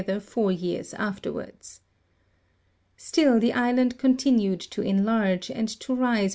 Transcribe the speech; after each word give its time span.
ther 0.03 0.19
four 0.19 0.51
years 0.51 0.95
afterwards. 0.95 1.81
Still 2.97 3.39
the 3.39 3.53
island 3.53 3.99
continued 3.99 4.59
to 4.61 4.81
enlarge, 4.81 5.51
and 5.51 5.67
to 5.69 5.93
rise 5.93 6.21
12. 6.29 6.29